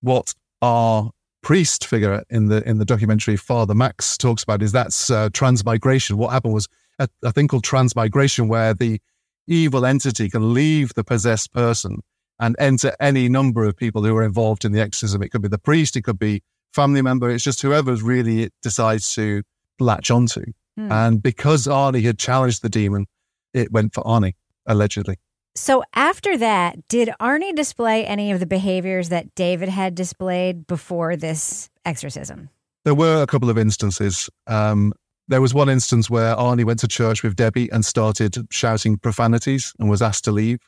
[0.00, 0.32] what
[0.62, 1.10] our
[1.42, 6.16] priest figure in the in the documentary Father Max talks about is that's uh, transmigration.
[6.16, 9.00] What happened was a, a thing called transmigration, where the
[9.46, 12.00] evil entity can leave the possessed person
[12.38, 15.22] and enter any number of people who are involved in the exorcism.
[15.22, 17.28] It could be the priest, it could be family member.
[17.28, 19.42] It's just whoever really it decides to
[19.80, 20.44] latch onto.
[20.76, 20.92] Hmm.
[20.92, 23.06] And because Arnie had challenged the demon,
[23.52, 24.34] it went for Arnie,
[24.66, 25.16] allegedly.
[25.54, 31.16] So after that, did Arnie display any of the behaviors that David had displayed before
[31.16, 32.50] this exorcism?
[32.84, 34.30] There were a couple of instances.
[34.46, 34.92] Um,
[35.28, 39.74] there was one instance where Arnie went to church with Debbie and started shouting profanities
[39.78, 40.60] and was asked to leave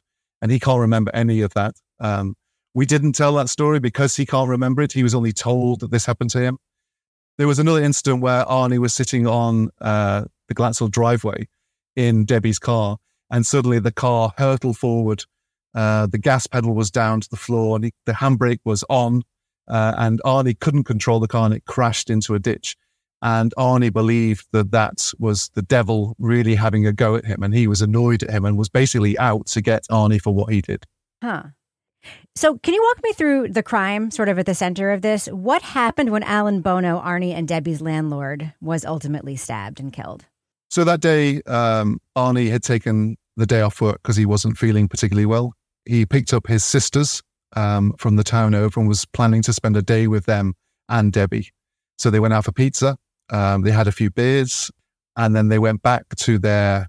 [0.42, 1.77] and he can't remember any of that.
[2.01, 2.35] Um,
[2.75, 4.92] we didn't tell that story because he can't remember it.
[4.92, 6.59] He was only told that this happened to him.
[7.38, 11.47] There was another incident where Arnie was sitting on uh, the Glatzel driveway
[11.97, 12.99] in Debbie's car,
[13.33, 15.25] and suddenly the car hurtled forward.
[15.75, 19.23] Uh, the gas pedal was down to the floor, and he, the handbrake was on,
[19.66, 22.77] uh, and Arnie couldn't control the car, and it crashed into a ditch.
[23.23, 27.45] And Arnie believed that that was the devil really having a go at him.
[27.45, 30.53] And he was annoyed at him and was basically out to get Arnie for what
[30.53, 30.85] he did.
[31.23, 31.45] Huh.
[32.35, 35.27] So, can you walk me through the crime sort of at the center of this?
[35.29, 40.25] What happened when Alan Bono, Arnie and Debbie's landlord, was ultimately stabbed and killed?
[40.68, 44.88] So, that day, um, Arnie had taken the day off work because he wasn't feeling
[44.88, 45.55] particularly well.
[45.85, 47.23] He picked up his sisters
[47.57, 50.55] um, from the town over and was planning to spend a day with them
[50.88, 51.51] and Debbie.
[51.99, 52.97] So, they went out for pizza
[53.33, 54.71] um, they had a few beers
[55.16, 56.88] and then they went back to their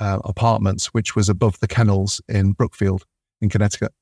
[0.00, 3.04] uh, apartments, which was above the kennels in Brookfield
[3.40, 3.92] in Connecticut.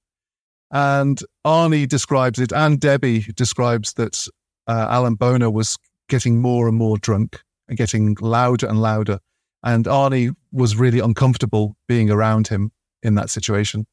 [0.71, 4.27] And Arnie describes it, and Debbie describes that
[4.67, 5.77] uh, Alan Bono was
[6.09, 9.19] getting more and more drunk and getting louder and louder.
[9.63, 12.73] And Arnie was really uncomfortable being around him
[13.03, 13.87] in that situation.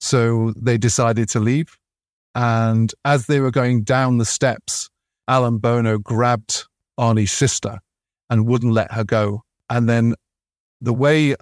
[0.00, 1.76] So they decided to leave.
[2.34, 4.88] And as they were going down the steps,
[5.28, 6.64] Alan Bono grabbed
[6.98, 7.80] Arnie's sister
[8.28, 9.42] and wouldn't let her go.
[9.68, 10.14] And then
[10.80, 11.34] the way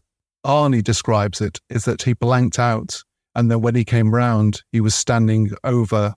[0.45, 3.03] Arnie describes it is that he blanked out.
[3.35, 6.14] And then when he came round, he was standing over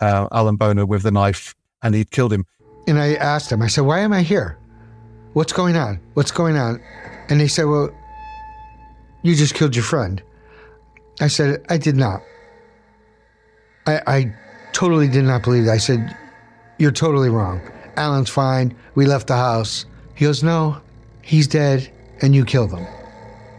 [0.00, 2.44] uh, Alan Bono with the knife and he'd killed him.
[2.86, 4.58] And I asked him, I said, Why am I here?
[5.38, 6.00] What's going on?
[6.14, 6.82] What's going on?
[7.28, 7.90] And they said, Well,
[9.22, 10.20] you just killed your friend.
[11.20, 12.22] I said, I did not.
[13.86, 14.34] I, I
[14.72, 15.74] totally did not believe that.
[15.74, 16.16] I said,
[16.80, 17.60] You're totally wrong.
[17.94, 18.74] Alan's fine.
[18.96, 19.86] We left the house.
[20.16, 20.80] He goes, No,
[21.22, 21.88] he's dead,
[22.20, 22.84] and you killed him.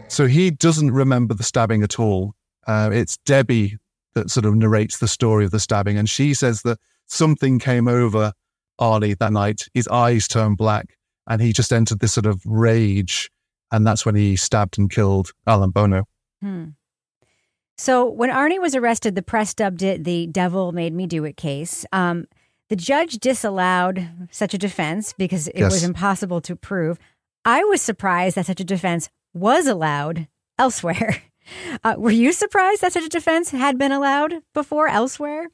[0.08, 2.34] So he doesn't remember the stabbing at all.
[2.66, 3.78] Uh, it's Debbie
[4.12, 7.88] that sort of narrates the story of the stabbing, and she says that something came
[7.88, 8.34] over
[8.78, 9.68] Arnie that night.
[9.72, 10.98] His eyes turned black,
[11.30, 13.30] and he just entered this sort of rage,
[13.70, 16.06] and that's when he stabbed and killed Alan Bono.
[16.42, 16.70] Hmm.
[17.78, 21.36] So when Arnie was arrested, the press dubbed it the "Devil Made Me Do It"
[21.36, 21.86] case.
[21.92, 22.26] Um,
[22.68, 25.72] the judge disallowed such a defense because it yes.
[25.72, 26.98] was impossible to prove.
[27.44, 30.26] I was surprised that such a defense was allowed
[30.58, 31.22] elsewhere.
[31.82, 35.48] Uh, were you surprised that such a defense had been allowed before elsewhere?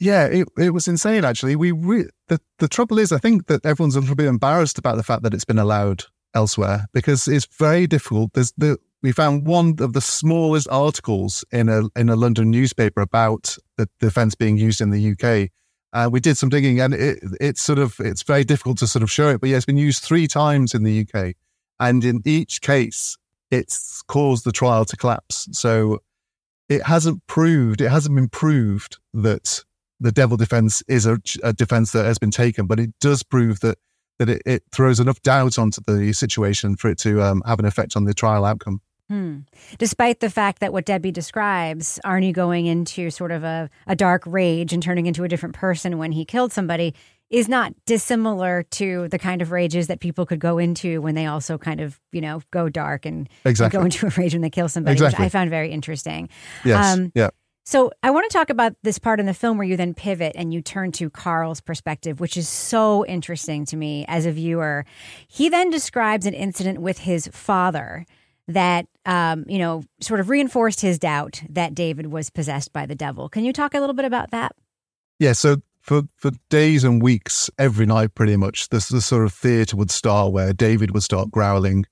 [0.00, 1.24] Yeah, it, it was insane.
[1.24, 4.78] Actually, we re- the the trouble is, I think that everyone's a little bit embarrassed
[4.78, 8.32] about the fact that it's been allowed elsewhere because it's very difficult.
[8.34, 13.00] There's the we found one of the smallest articles in a in a London newspaper
[13.00, 15.50] about the defense being used in the UK,
[15.92, 19.02] uh, we did some digging, and it, it's sort of it's very difficult to sort
[19.02, 19.40] of show it.
[19.40, 21.34] But yeah, it's been used three times in the UK,
[21.80, 23.16] and in each case,
[23.50, 25.48] it's caused the trial to collapse.
[25.52, 26.00] So
[26.68, 29.64] it hasn't proved, it hasn't been proved that
[30.00, 33.60] the devil defense is a, a defense that has been taken, but it does prove
[33.60, 33.78] that
[34.18, 37.64] that it, it throws enough doubt onto the situation for it to um, have an
[37.64, 38.80] effect on the trial outcome.
[39.08, 39.38] Hmm.
[39.78, 44.22] Despite the fact that what Debbie describes, Arnie going into sort of a, a dark
[44.26, 46.94] rage and turning into a different person when he killed somebody,
[47.30, 51.26] is not dissimilar to the kind of rages that people could go into when they
[51.26, 53.78] also kind of, you know, go dark and, exactly.
[53.78, 55.22] go into a rage when they kill somebody, exactly.
[55.22, 56.28] which I found very interesting.
[56.64, 56.98] Yes.
[56.98, 57.28] Um, yeah.
[57.68, 60.32] So I want to talk about this part in the film where you then pivot
[60.36, 64.86] and you turn to Carl's perspective, which is so interesting to me as a viewer.
[65.28, 68.06] He then describes an incident with his father
[68.46, 72.94] that um, you know sort of reinforced his doubt that David was possessed by the
[72.94, 73.28] devil.
[73.28, 74.52] Can you talk a little bit about that?
[75.18, 75.34] Yeah.
[75.34, 79.76] So for for days and weeks, every night, pretty much, this the sort of theatre
[79.76, 81.84] would start where David would start growling.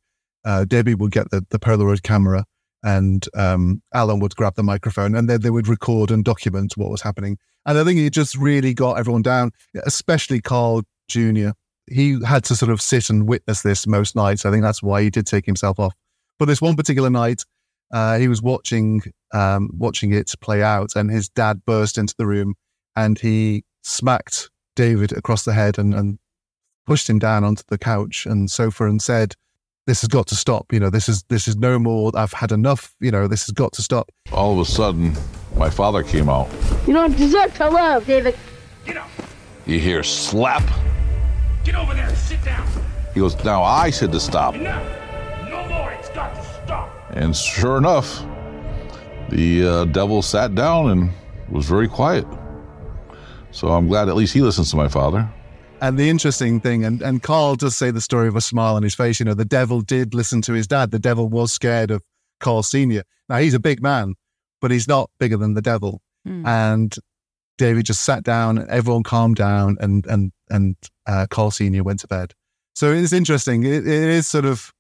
[0.43, 2.47] Uh, Debbie would get the, the Polaroid camera
[2.87, 6.88] and um, Alan would grab the microphone and then they would record and document what
[6.88, 7.37] was happening.
[7.66, 9.51] And I think it just really got everyone down,
[9.85, 11.51] especially Carl Jr.
[11.90, 14.46] He had to sort of sit and witness this most nights.
[14.46, 15.94] I think that's why he did take himself off.
[16.38, 17.42] But this one particular night,
[17.92, 19.03] uh, he was watching
[19.35, 22.55] um, watching it play out, and his dad burst into the room
[22.94, 26.18] and he smacked David across the head and, and
[26.87, 29.35] pushed him down onto the couch and sofa and said,
[29.87, 30.72] this has got to stop.
[30.72, 32.11] You know, this is this is no more.
[32.14, 32.94] I've had enough.
[33.01, 34.11] You know, this has got to stop.
[34.33, 35.14] All of a sudden,
[35.57, 36.49] my father came out.
[36.87, 38.37] You don't deserve to live, David.
[38.85, 39.09] Get up.
[39.64, 40.62] You hear slap.
[41.64, 42.66] Get over there and sit down.
[43.14, 44.55] He goes, now I said to stop.
[44.55, 44.85] Enough.
[45.51, 45.92] No more.
[45.92, 46.90] It's got to stop.
[47.11, 48.22] And sure enough,
[49.31, 51.11] the uh, devil sat down and
[51.49, 52.27] was very quiet.
[53.53, 55.29] So I'm glad at least he listens to my father.
[55.83, 58.83] And the interesting thing, and, and Carl does say the story of a smile on
[58.83, 60.91] his face, you know, the devil did listen to his dad.
[60.91, 62.03] The devil was scared of
[62.41, 63.03] Carl Sr.
[63.29, 64.15] Now, he's a big man,
[64.61, 66.01] but he's not bigger than the devil.
[66.27, 66.47] Mm.
[66.47, 66.97] And
[67.59, 71.83] David just sat down, and everyone calmed down, and, and, and uh, Carl Sr.
[71.83, 72.33] went to bed.
[72.75, 73.65] So it's interesting.
[73.65, 74.73] it, it is sort of,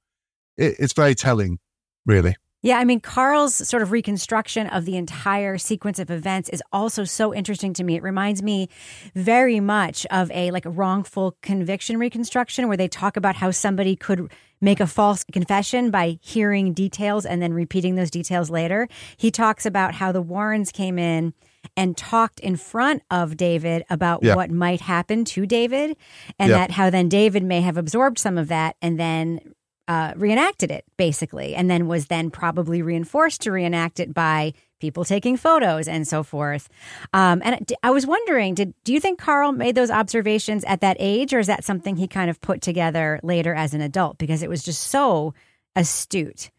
[0.56, 1.58] it, it's very telling,
[2.06, 2.36] really.
[2.66, 7.04] Yeah, I mean, Carl's sort of reconstruction of the entire sequence of events is also
[7.04, 7.94] so interesting to me.
[7.94, 8.68] It reminds me
[9.14, 14.32] very much of a like wrongful conviction reconstruction where they talk about how somebody could
[14.60, 18.88] make a false confession by hearing details and then repeating those details later.
[19.16, 21.34] He talks about how the Warrens came in
[21.76, 24.34] and talked in front of David about yeah.
[24.34, 25.96] what might happen to David,
[26.36, 26.58] and yeah.
[26.58, 29.54] that how then David may have absorbed some of that and then
[29.88, 35.04] uh, reenacted it basically, and then was then probably reinforced to reenact it by people
[35.04, 36.68] taking photos and so forth.
[37.12, 40.96] Um, and I was wondering, did do you think Carl made those observations at that
[41.00, 44.18] age, or is that something he kind of put together later as an adult?
[44.18, 45.34] Because it was just so
[45.74, 46.50] astute.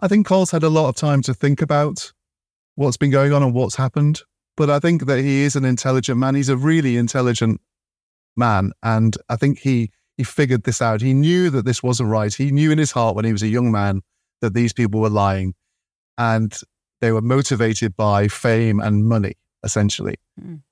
[0.00, 2.12] I think Carl's had a lot of time to think about
[2.76, 4.22] what's been going on and what's happened.
[4.56, 6.34] But I think that he is an intelligent man.
[6.34, 7.60] He's a really intelligent
[8.36, 11.00] man, and I think he he figured this out.
[11.00, 12.34] He knew that this wasn't right.
[12.34, 14.02] He knew in his heart when he was a young man
[14.42, 15.54] that these people were lying
[16.18, 16.52] and
[17.00, 20.16] they were motivated by fame and money, essentially.
[20.38, 20.62] Mm.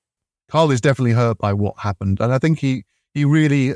[0.49, 2.21] Carl is definitely hurt by what happened.
[2.21, 3.75] And I think he, he really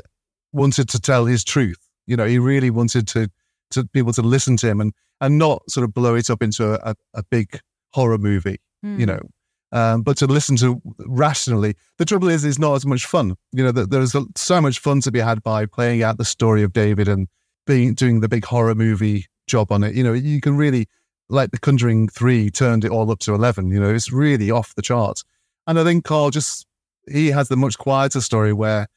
[0.51, 1.79] wanted to tell his truth.
[2.05, 3.29] You know, he really wanted to,
[3.71, 6.73] to people to listen to him and, and not sort of blow it up into
[6.85, 7.59] a, a big
[7.93, 8.99] horror movie, mm.
[8.99, 9.11] you hmm.
[9.11, 9.19] know
[9.71, 11.75] um, but to listen to rationally.
[11.97, 13.35] The trouble is, it's not as much fun.
[13.51, 16.73] You know, there's so much fun to be had by playing out the story of
[16.73, 17.27] David and
[17.65, 19.95] being doing the big horror movie job on it.
[19.95, 20.87] You know, you can really,
[21.29, 23.71] like The Conjuring 3 turned it all up to 11.
[23.71, 25.23] You know, it's really off the charts.
[25.67, 26.65] And I think Carl just,
[27.09, 28.87] he has the much quieter story where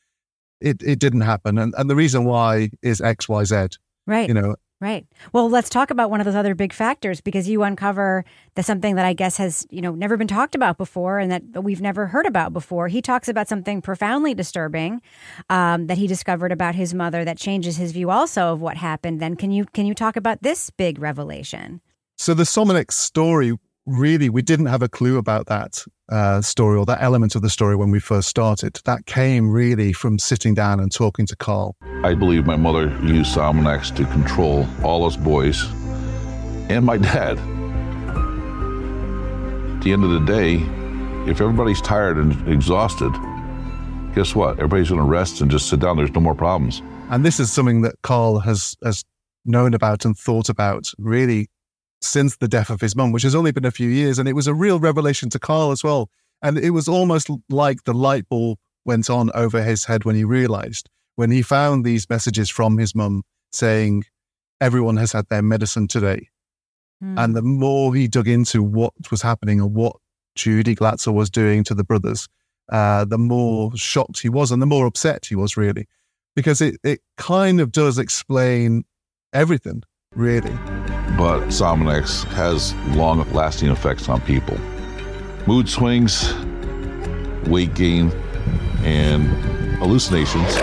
[0.61, 1.59] it, it didn't happen.
[1.59, 3.67] And, and the reason why is X, Y, Z.
[4.07, 4.29] Right.
[4.29, 5.07] You know, Right.
[5.33, 8.23] Well, let's talk about one of those other big factors because you uncover
[8.55, 11.65] that something that I guess has, you know, never been talked about before and that
[11.65, 12.89] we've never heard about before.
[12.89, 15.01] He talks about something profoundly disturbing
[15.49, 19.21] um, that he discovered about his mother that changes his view also of what happened.
[19.21, 21.81] Then can you can you talk about this big revelation?
[22.19, 23.55] So the Sominex story
[23.87, 27.51] really we didn't have a clue about that uh, story or that element of the
[27.51, 28.79] story when we first started.
[28.85, 31.77] That came really from sitting down and talking to Carl.
[32.03, 35.65] I believe my mother used Sominex to control all us boys
[36.69, 37.39] and my dad.
[39.77, 40.57] At the end of the day,
[41.31, 43.13] if everybody's tired and exhausted,
[44.15, 44.53] guess what?
[44.53, 45.97] Everybody's going to rest and just sit down.
[45.97, 46.83] There's no more problems.
[47.11, 49.05] And this is something that Carl has has
[49.45, 51.49] known about and thought about really
[52.05, 54.19] since the death of his mum, which has only been a few years.
[54.19, 56.11] And it was a real revelation to Carl as well.
[56.43, 60.25] And it was almost like the light bulb went on over his head when he
[60.25, 64.05] realized, when he found these messages from his mum saying,
[64.61, 66.29] everyone has had their medicine today.
[67.03, 67.23] Mm.
[67.23, 69.97] And the more he dug into what was happening and what
[70.35, 72.29] Judy Glatzel was doing to the brothers,
[72.71, 75.87] uh, the more shocked he was and the more upset he was, really,
[76.37, 78.85] because it, it kind of does explain
[79.33, 79.83] everything,
[80.15, 80.55] really.
[81.17, 84.59] But Sominex has long lasting effects on people
[85.47, 86.33] mood swings,
[87.47, 88.11] weight gain,
[88.83, 89.29] and
[89.79, 90.57] hallucinations.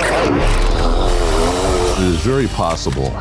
[2.00, 3.12] It is very possible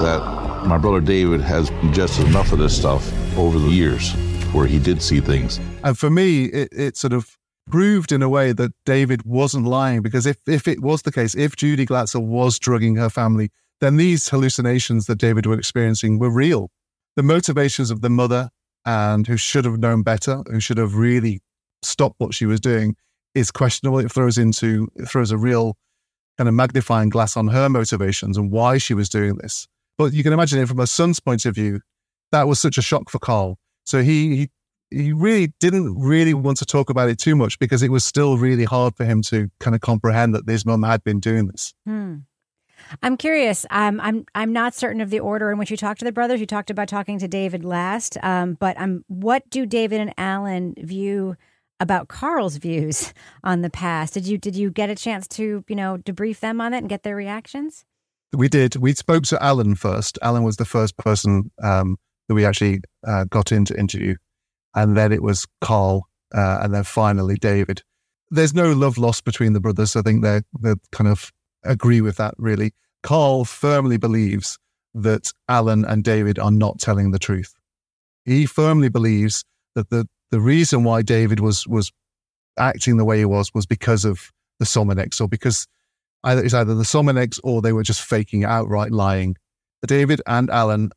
[0.00, 4.12] that my brother David has ingested enough of this stuff over the years
[4.52, 5.60] where he did see things.
[5.84, 7.36] And for me, it, it sort of
[7.70, 11.34] proved in a way that David wasn't lying because if, if it was the case,
[11.34, 13.50] if Judy Glatzel was drugging her family,
[13.82, 16.70] then these hallucinations that David was experiencing were real.
[17.16, 18.48] The motivations of the mother
[18.86, 21.40] and who should have known better, who should have really
[21.82, 22.94] stopped what she was doing,
[23.34, 23.98] is questionable.
[23.98, 25.76] It throws into it throws a real
[26.38, 29.66] kind of magnifying glass on her motivations and why she was doing this.
[29.98, 31.80] But you can imagine it from a son's point of view,
[32.30, 33.58] that was such a shock for Carl.
[33.84, 34.50] So he he
[34.90, 38.38] he really didn't really want to talk about it too much because it was still
[38.38, 41.74] really hard for him to kind of comprehend that his mum had been doing this.
[41.84, 42.18] Hmm.
[43.02, 43.66] I'm curious.
[43.70, 46.40] Um, I'm I'm not certain of the order in which you talked to the brothers.
[46.40, 50.74] You talked about talking to David last, um, but um, what do David and Alan
[50.78, 51.36] view
[51.80, 53.12] about Carl's views
[53.44, 54.14] on the past?
[54.14, 56.88] Did you did you get a chance to you know debrief them on it and
[56.88, 57.84] get their reactions?
[58.34, 58.76] We did.
[58.76, 60.18] We spoke to Alan first.
[60.22, 64.16] Alan was the first person um, that we actually uh, got into interview,
[64.74, 67.82] and then it was Carl, uh, and then finally David.
[68.30, 69.96] There's no love lost between the brothers.
[69.96, 71.30] I think they're they're kind of
[71.64, 72.34] agree with that.
[72.38, 72.72] Really,
[73.02, 74.58] Carl firmly believes
[74.94, 77.54] that Alan and David are not telling the truth.
[78.24, 79.44] He firmly believes
[79.74, 81.92] that the the reason why David was was
[82.58, 85.66] acting the way he was was because of the Sominex or because
[86.24, 89.36] either it's either the Sominex or they were just faking outright lying.
[89.86, 90.92] David and Alan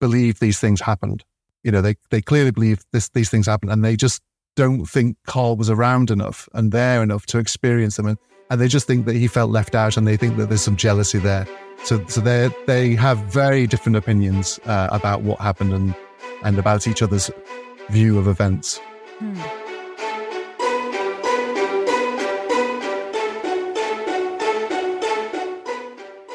[0.00, 1.24] believe these things happened.
[1.62, 4.22] You know, they they clearly believe this these things happened, and they just
[4.56, 8.18] don't think Carl was around enough and there enough to experience them, and,
[8.50, 10.76] and they just think that he felt left out, and they think that there's some
[10.76, 11.46] jealousy there.
[11.84, 15.94] So so they they have very different opinions uh, about what happened and
[16.42, 17.30] and about each other's
[17.88, 18.78] view of events.
[19.18, 19.40] Hmm.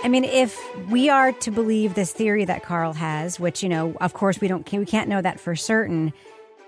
[0.03, 3.95] I mean, if we are to believe this theory that Carl has, which you know,
[3.99, 6.13] of course, we don't we can't know that for certain.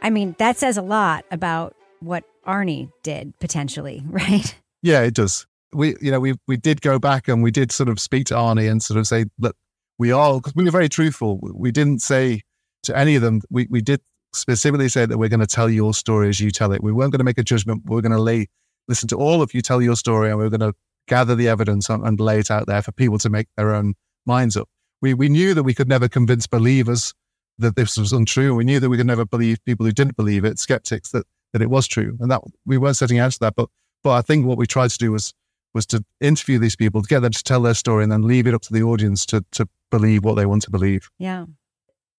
[0.01, 4.55] I mean, that says a lot about what Arne did potentially, right?
[4.81, 5.45] Yeah, it does.
[5.73, 8.37] We, you know, we we did go back and we did sort of speak to
[8.37, 9.55] Arne and sort of say, look,
[9.97, 11.39] we all because we were very truthful.
[11.41, 12.41] We didn't say
[12.83, 13.41] to any of them.
[13.49, 14.01] We we did
[14.33, 16.83] specifically say that we're going to tell your story as you tell it.
[16.83, 17.83] We weren't going to make a judgment.
[17.85, 18.47] We we're going to lay
[18.87, 21.47] listen to all of you tell your story, and we we're going to gather the
[21.47, 24.69] evidence and, and lay it out there for people to make their own minds up.
[25.01, 27.13] We we knew that we could never convince believers
[27.59, 28.55] that this was untrue.
[28.55, 31.61] We knew that we could never believe people who didn't believe it, skeptics, that that
[31.61, 33.55] it was true, and that we weren't setting out to that.
[33.55, 33.69] But
[34.07, 35.33] but I think what we tried to do was
[35.73, 38.47] was to interview these people, to get them to tell their story, and then leave
[38.47, 41.09] it up to the audience to to believe what they want to believe.
[41.19, 41.45] Yeah.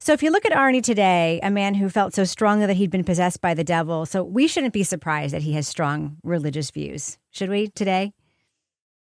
[0.01, 2.91] So, if you look at Arne today, a man who felt so strongly that he'd
[2.91, 6.71] been possessed by the devil, so we shouldn't be surprised that he has strong religious
[6.71, 8.13] views, should we today?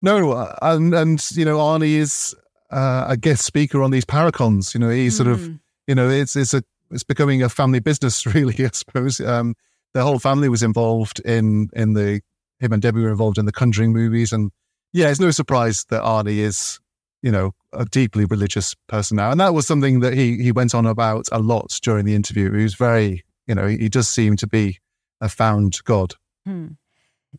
[0.04, 2.36] No, uh, and, and you know, Arne is
[2.70, 4.76] uh, a guest speaker on these paracons.
[4.76, 5.18] You know, he's mm.
[5.18, 5.56] sort of, hmm.
[5.88, 8.64] you know, it's it's a it's becoming a family business, really.
[8.64, 9.56] I suppose um,
[9.96, 12.22] the whole family was involved in in the
[12.60, 14.52] him and Debbie were involved in the Conjuring movies, and
[14.94, 16.80] yeah, it's no surprise that Arne is
[17.26, 19.32] you know, a deeply religious person now.
[19.32, 22.54] And that was something that he he went on about a lot during the interview.
[22.54, 24.78] He was very, you know, he does seem to be
[25.20, 26.14] a found God.
[26.46, 26.68] Hmm.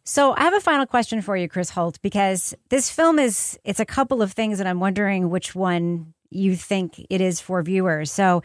[0.04, 3.78] So I have a final question for you, Chris Holt, because this film is it's
[3.78, 8.10] a couple of things and I'm wondering which one you think it is for viewers.
[8.10, 8.42] So,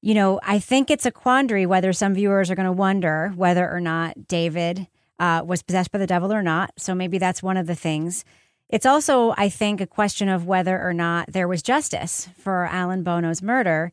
[0.00, 3.68] you know, I think it's a quandary whether some viewers are going to wonder whether
[3.68, 4.86] or not David
[5.18, 6.72] uh, was possessed by the devil or not.
[6.76, 8.24] So maybe that's one of the things.
[8.68, 13.02] It's also, I think, a question of whether or not there was justice for Alan
[13.02, 13.90] Bono's murder.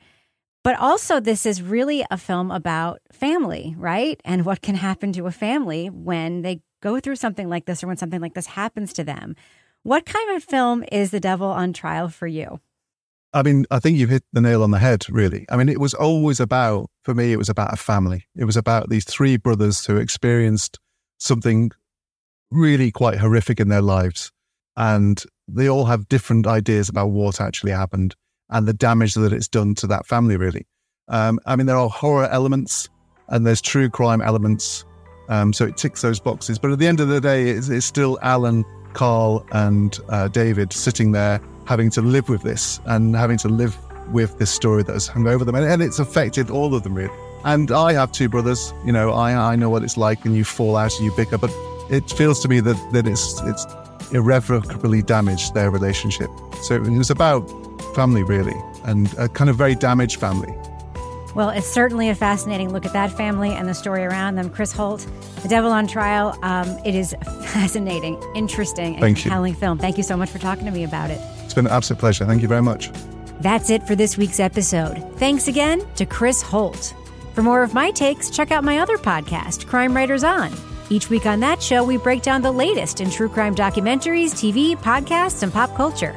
[0.64, 4.20] But also, this is really a film about family, right?
[4.26, 7.88] And what can happen to a family when they go through something like this or
[7.88, 9.36] when something like this happens to them.
[9.82, 12.60] What kind of film is The Devil on Trial for you?
[13.34, 15.46] I mean, I think you've hit the nail on the head, really.
[15.50, 18.26] I mean, it was always about, for me, it was about a family.
[18.36, 20.80] It was about these three brothers who experienced
[21.18, 21.72] something
[22.52, 24.32] really quite horrific in their lives
[24.78, 28.16] and they all have different ideas about what actually happened
[28.50, 30.38] and the damage that it's done to that family.
[30.38, 30.66] Really,
[31.08, 32.90] um, I mean, there are horror elements
[33.30, 34.86] and there's true crime elements,
[35.30, 36.60] um, so it ticks those boxes.
[36.60, 38.64] But at the end of the day, it's, it's still Alan,
[38.94, 43.76] Carl, and uh, David sitting there having to live with this and having to live
[44.12, 46.94] with this story that has hung over them, and, and it's affected all of them
[46.94, 47.14] really.
[47.46, 48.74] And I have two brothers.
[48.84, 51.38] You know, I I know what it's like, and you fall out and you bicker.
[51.38, 51.52] But
[51.90, 53.66] it feels to me that that it's it's
[54.12, 56.30] irrevocably damaged their relationship.
[56.64, 57.48] So it was about
[57.96, 60.54] family, really, and a kind of very damaged family.
[61.36, 64.50] Well, it's certainly a fascinating look at that family and the story around them.
[64.50, 65.06] Chris Holt,
[65.42, 66.38] The Devil on Trial.
[66.44, 69.24] Um, it is fascinating, interesting, and Thank you.
[69.24, 69.78] compelling film.
[69.78, 71.20] Thank you so much for talking to me about it.
[71.44, 72.26] It's been an absolute pleasure.
[72.26, 72.90] Thank you very much.
[73.42, 74.98] That's it for this week's episode.
[75.18, 76.94] Thanks again to Chris Holt.
[77.36, 80.54] For more of my takes, check out my other podcast, Crime Writers On.
[80.90, 84.78] Each week on that show, we break down the latest in true crime documentaries, TV,
[84.78, 86.16] podcasts, and pop culture.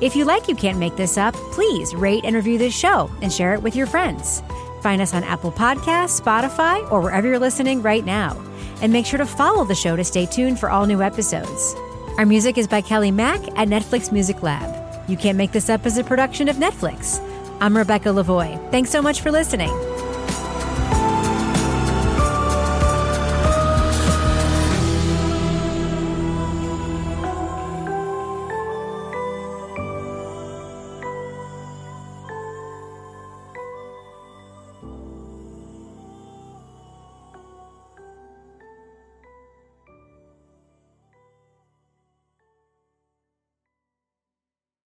[0.00, 3.32] If you like You Can't Make This Up, please rate and review this show and
[3.32, 4.42] share it with your friends.
[4.82, 8.36] Find us on Apple Podcasts, Spotify, or wherever you're listening right now.
[8.82, 11.76] And make sure to follow the show to stay tuned for all new episodes.
[12.16, 15.08] Our music is by Kelly Mack at Netflix Music Lab.
[15.08, 17.20] You Can't Make This Up is a production of Netflix.
[17.60, 18.58] I'm Rebecca Lavoie.
[18.72, 19.70] Thanks so much for listening.